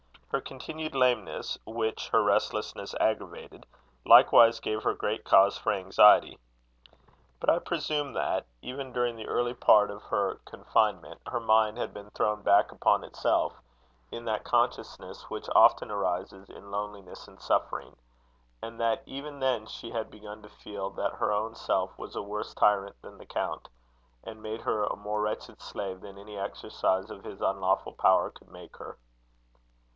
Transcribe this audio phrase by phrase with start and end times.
[0.29, 3.67] Her continued lameness, which her restlessness aggravated,
[4.03, 6.39] likewise gave her great cause for anxiety.
[7.39, 11.93] But I presume that, even during the early part of her confinement, her mind had
[11.93, 13.61] been thrown back upon itself,
[14.09, 17.95] in that consciousness which often arises in loneliness and suffering;
[18.63, 22.23] and that even then she had begun to feel that her own self was a
[22.23, 23.67] worse tyrant than the count,
[24.23, 28.49] and made her a more wretched slave than any exercise of his unlawful power could
[28.49, 28.97] make her.